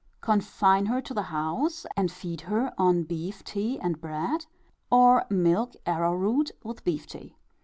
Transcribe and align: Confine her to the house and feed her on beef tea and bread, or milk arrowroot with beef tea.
Confine 0.21 0.87
her 0.87 0.99
to 0.99 1.13
the 1.13 1.21
house 1.29 1.85
and 1.95 2.11
feed 2.11 2.41
her 2.49 2.73
on 2.75 3.03
beef 3.03 3.43
tea 3.43 3.79
and 3.79 4.01
bread, 4.01 4.47
or 4.89 5.25
milk 5.29 5.75
arrowroot 5.85 6.49
with 6.63 6.83
beef 6.83 7.05
tea. 7.05 7.35